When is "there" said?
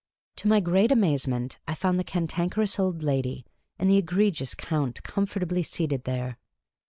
6.05-6.39